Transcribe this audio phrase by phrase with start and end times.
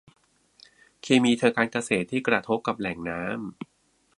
[1.01, 3.37] เคมีทางการเกษตรที่กระทบกับแหล่งน้ำ